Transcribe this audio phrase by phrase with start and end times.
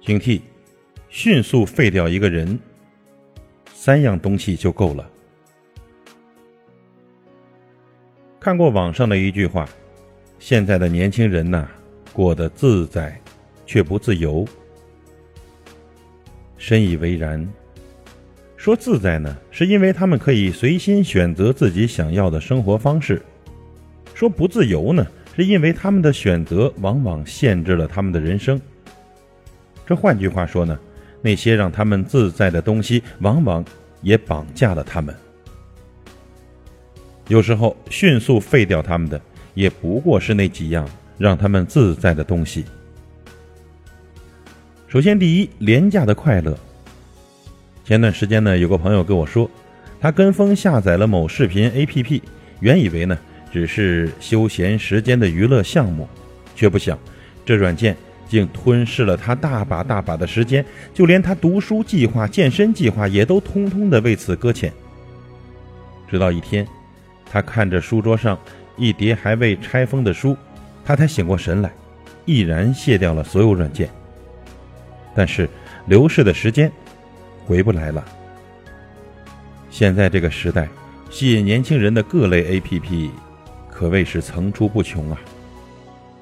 [0.00, 0.40] 警惕，
[1.10, 2.58] 迅速废掉一个人，
[3.74, 5.08] 三样东西就够了。
[8.40, 9.68] 看过网上的一句话
[10.40, 11.68] ：“现在的年轻人呐，
[12.14, 13.20] 过得自在，
[13.66, 14.46] 却不自由。”
[16.56, 17.46] 深以为然。
[18.56, 23.16] 说自在呢，是因为他们可以随心选择自己想要的生活方式；
[24.14, 25.06] 说不自由呢，
[25.36, 28.58] 是因为他们的选择往往限制了他们的人生。
[29.90, 30.78] 这换句话说呢，
[31.20, 33.64] 那些让他们自在的东西，往往
[34.02, 35.12] 也绑架了他们。
[37.26, 39.20] 有时候，迅速废掉他们的，
[39.52, 42.64] 也不过是那几样让他们自在的东西。
[44.86, 46.56] 首先，第一，廉价的快乐。
[47.84, 49.50] 前段时间呢，有个朋友跟我说，
[50.00, 52.22] 他跟风下载了某视频 APP，
[52.60, 53.18] 原以为呢
[53.52, 56.08] 只是休闲时间的娱乐项目，
[56.54, 56.96] 却不想
[57.44, 57.96] 这软件
[58.30, 60.64] 竟吞噬了他大把大把的时间，
[60.94, 64.72] 就连他读书计划、健身计划也都通通的为此搁浅。
[66.08, 66.66] 直到一天。
[67.32, 68.36] 他看着书桌上
[68.76, 70.36] 一叠还未拆封的书，
[70.84, 71.70] 他才醒过神来，
[72.24, 73.88] 毅然卸掉了所有软件。
[75.14, 75.48] 但是
[75.86, 76.68] 流逝的时间
[77.46, 78.04] 回不来了。
[79.70, 80.68] 现在这个时代，
[81.08, 83.10] 吸引年轻人的各类 APP
[83.70, 85.20] 可谓是层出不穷啊！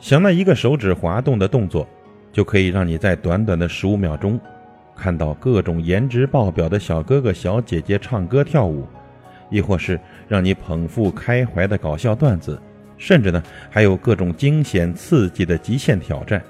[0.00, 1.88] 想那一个手指滑动的动作，
[2.38, 4.38] 就可以让你在短短的十五秒钟，
[4.94, 8.86] 看到各种颜值爆表的小哥哥小姐姐唱歌跳舞。
[9.50, 12.56] 亦或是让你捧腹开怀的搞笑段子，
[12.96, 16.40] 甚至呢还有各种惊险刺激的极限挑战，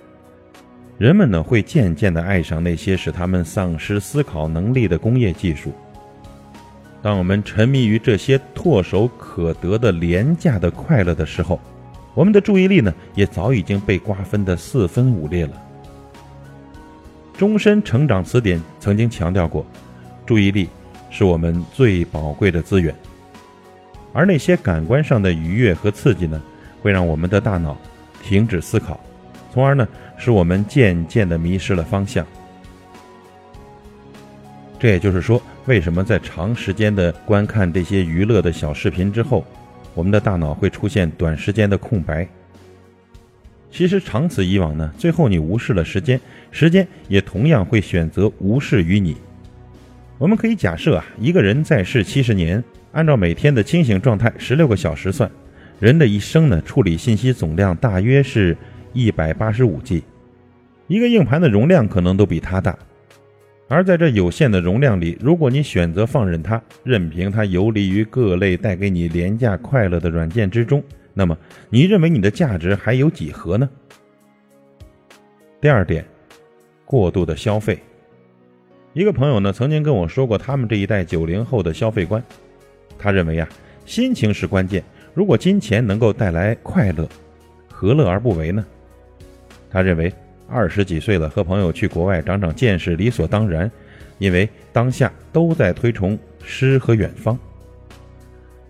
[0.99, 5.73] 人们呢会渐渐的爱上那些使他们丧失思考能力的工业技术。
[7.01, 11.59] 当我们沉迷于这些唾手可得的廉价的快乐的时候，
[12.13, 15.53] 我们的注意力呢也早已经被瓜分的四分五裂了。
[17.39, 19.65] 终身成长词典曾经强调过，
[20.27, 20.69] 注意力。
[21.11, 22.95] 是我们最宝贵的资源，
[24.13, 26.39] 而那些感官上的愉悦和刺激呢，
[26.83, 27.75] 会让我们的大脑
[28.23, 29.01] 停止思考，
[29.51, 29.89] 从而呢，
[30.19, 32.27] 使我们渐渐的迷失了方向。
[34.79, 39.43] 这也就是说，为什么在长时间的观看这些娱乐的小视频之后，
[39.95, 42.29] 我们的大脑会出现短时间的空白？
[43.71, 46.21] 其实长此以往呢，最后你无视了时间，
[46.51, 49.17] 时间也同样会选择无视于你。
[50.17, 52.63] 我们可以假设啊，一个人在世七十年，
[52.93, 55.31] 按照每天的清醒状态十六个小时算，
[55.79, 58.57] 人的一生呢，处理信息总量大约是
[58.93, 60.03] 一百八十五 G，
[60.87, 62.77] 一个硬盘的容量可能都比它大。
[63.69, 70.83] 而在这有限的容量里，如果你选择放任它，任凭它游离于各类带给你廉价快乐的软件之中，
[71.19, 71.37] 那么
[71.69, 73.69] 你认为你的价值还有几何呢？
[75.61, 76.05] 第二点，
[76.85, 77.77] 过度的消费。
[78.93, 82.23] 一个朋友呢，曾经跟我说过他们这一代九零后的消费观。
[82.97, 83.49] 他认为呀，
[83.85, 84.81] 心情是关键。
[85.13, 87.09] 如果金钱能够带来快乐，
[87.69, 88.65] 何乐而不为呢？
[89.69, 90.15] 他认为
[90.49, 93.69] 二十几岁了，和朋友去国外长长见识理所当然，
[94.19, 97.37] 因为当下都在推崇诗和远方。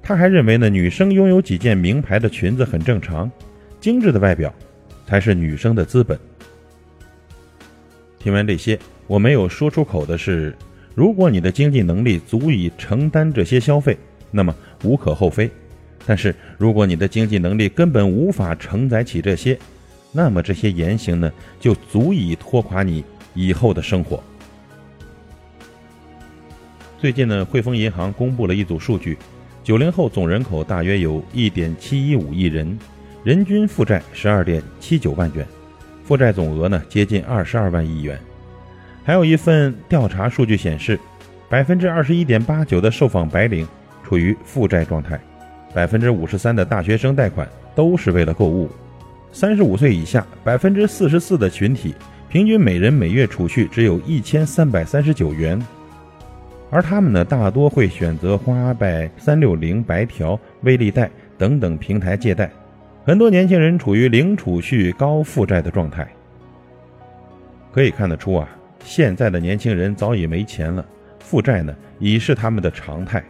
[0.08, 3.30] 他还认为呢，女生拥有几件名牌的裙子很正常，
[3.78, 4.50] 精致的外表
[5.06, 6.18] 才是女生的资本。
[8.18, 8.78] 听完这些。
[9.06, 10.56] 我没有说出口的是，
[10.94, 13.98] 如果你的经济能力足以承担这些消费，
[14.30, 15.46] 那么无可厚非；
[16.06, 19.58] 但是如果你的经济能力根本无法承载起这些，
[20.10, 21.30] 那么这些言行呢，
[21.60, 23.04] 就足以拖垮你
[23.34, 24.22] 以后的生活。
[26.98, 29.18] 最近呢，汇丰银行公布了一组数据：
[29.68, 32.78] 九零后总人口大约有一点七一五亿人，
[33.22, 35.46] 人均负债十二点七九万元，
[36.02, 38.18] 负债总额呢接近二十二万亿元。
[39.04, 40.98] 还有一份调查数据显示，
[41.50, 43.68] 百分之二十一点八九的受访白领
[44.02, 45.20] 处于负债状态，
[45.74, 48.70] 百分之五十三的大学生贷款都是为了购物，
[49.32, 51.94] 三十五岁以下百分之四十四的群体
[52.30, 55.62] 平均每人每月储蓄只有一千三百三十九元，
[56.70, 62.50] 而他们呢大多会选择花呗、三六零、白条、微粒贷等等平台借贷，
[63.04, 66.06] 很多年轻人处于零储蓄、高负债的状态，
[67.72, 68.48] 可以看得出啊。
[68.84, 70.84] 现在的年轻人早已没钱了，
[71.20, 73.22] 负债呢已是他们的常态。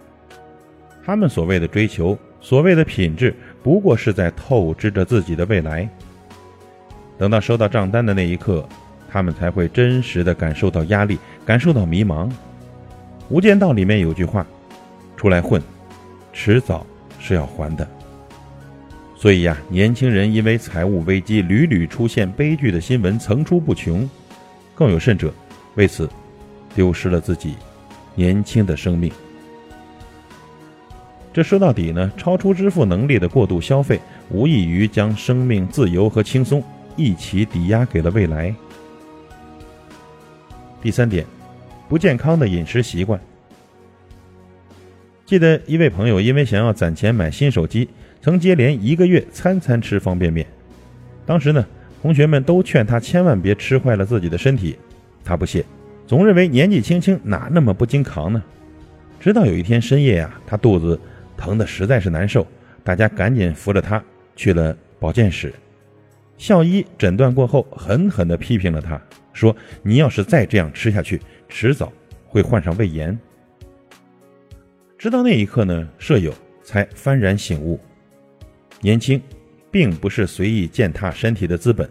[1.04, 5.88] 他们所谓的追求，所谓的品质，不过是在透支着自己的未来。
[7.16, 8.68] 等到收到账单的那一刻，
[9.10, 12.28] 他们才会真实的感受到压力，感受到迷茫。
[13.30, 14.46] 《无间道》里面有句话
[15.16, 15.62] ：“出来混，
[16.32, 16.86] 迟早
[17.18, 17.86] 是要还的。”
[19.14, 24.08] 所以呀，年轻人因为财务危机屡屡出现悲剧的新闻层出不穷。
[24.74, 25.32] 更有甚者，
[25.74, 26.08] 为此
[26.74, 27.56] 丢失了自己
[28.14, 29.12] 年轻的生命。
[31.32, 34.00] 这说到底呢，超出支付能力的过度消费，
[34.30, 36.62] 无异于将生命自由和轻松
[36.96, 38.54] 一起抵押给了未来。
[40.80, 41.26] 第三点，
[41.88, 43.18] 不健康的饮食习惯。
[45.24, 47.88] 记得一位朋友因为想要攒钱买新手机，
[48.20, 50.46] 曾接连一个月餐餐吃方便面。
[51.26, 51.66] 当时呢，
[52.02, 54.76] 同学们都劝他千万别吃坏了自己的身体，
[55.24, 55.64] 他不屑，
[56.06, 58.42] 总认为年纪轻轻哪那么不经扛呢？
[59.20, 60.98] 直到有一天深夜呀，他肚子。
[61.40, 62.44] 疼的实在是难受，
[62.82, 64.02] 大家赶紧扶着他
[64.34, 65.54] 去了保健室。
[66.36, 69.00] 校医诊断过后，狠狠地批评了他，
[69.32, 71.92] 说：“你要是再这样吃下去，迟早
[72.26, 73.18] 会患上胃炎。”
[74.98, 77.78] 直到那一刻呢，舍友才幡然醒悟：
[78.80, 79.20] 年轻，
[79.70, 81.88] 并不是随意践踏身体的资本。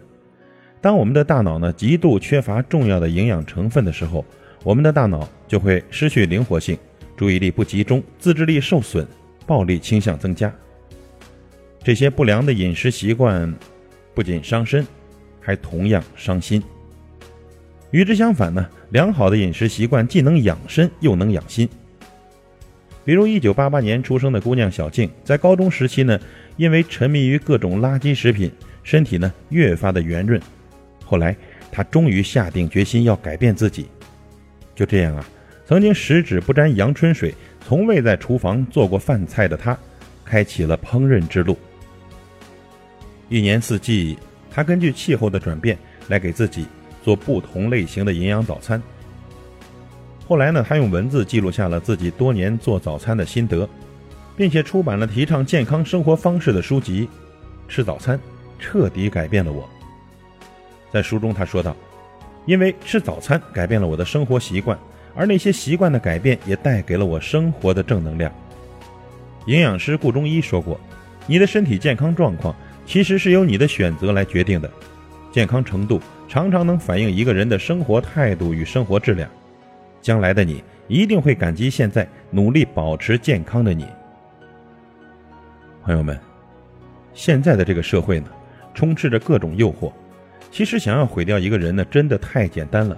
[0.80, 4.24] 当我们的大脑呢极度缺乏重要的营养成分的时候，
[4.62, 6.78] 我们的大脑就会失去灵活性，
[7.16, 9.06] 注意力不集中，自制力受损。
[9.46, 10.54] 暴力倾向增加，
[11.82, 13.50] 这些不良的饮食习惯
[14.14, 14.86] 不仅伤身，
[15.40, 16.62] 还同样伤心。
[17.90, 21.68] 与之相反呢，良好的饮食习惯既能养身又能养心。
[23.04, 26.18] 比如，一九八八年出生的姑娘小静，在高中时期呢，
[26.56, 28.50] 因为沉迷于各种垃圾食品，
[28.82, 30.40] 身体呢越发的圆润。
[31.04, 31.34] 后来，
[31.72, 33.86] 她终于下定决心要改变自己。
[34.74, 35.24] 就这样啊，
[35.66, 37.34] 曾经十指不沾阳春水。
[37.66, 39.76] 从未在厨房做过饭菜的他，
[40.24, 41.54] 开启了烹饪之路。
[43.28, 44.18] 一年四季，
[44.50, 45.76] 他根据气候的转变
[46.08, 46.66] 来给自己
[47.08, 48.82] 做不同类型的营养早餐。
[50.26, 53.66] 后来呢，他用文字记录下了自己多年做早餐的心得，
[54.36, 57.06] 并且出版了提倡健康生活方式的书籍
[57.66, 58.18] 《吃早餐》，
[58.58, 59.66] 彻底改变了我。
[60.92, 61.74] 在书中，他说道
[62.44, 64.78] ：“因为吃早餐改变了我的生活习惯。”
[65.16, 68.30] 而那些习惯的改变也带给了我生活的正能量。
[69.46, 70.78] 营养师顾中医说过
[71.26, 74.70] ：“你的身体健康状况其实是由你的选择来决定的，
[75.30, 79.28] 健康程度常常能反映一个人的生活态度与生活质量。
[80.00, 83.86] 将来的你一定会感激现在努力保持健康的你。”
[85.84, 86.18] 朋友们，
[87.14, 88.26] 现在的这个社会呢，
[88.74, 89.92] 充斥着各种诱惑，
[90.50, 92.96] 其实想要毁掉一个人呢，真的太简单了。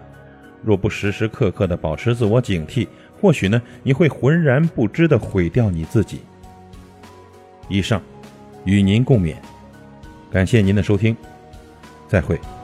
[0.62, 2.86] 若不时时刻刻的保持自我警惕，
[3.20, 6.20] 或许呢，你会浑然不知的毁掉你自己。
[7.68, 8.02] 以上，
[8.64, 9.36] 与您共勉，
[10.30, 11.16] 感谢您的收听，
[12.10, 12.59] 再会。